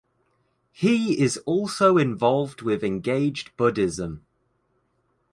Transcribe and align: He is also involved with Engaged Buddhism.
He 0.71 1.21
is 1.21 1.37
also 1.45 1.99
involved 1.99 2.63
with 2.63 2.83
Engaged 2.83 3.55
Buddhism. 3.55 4.25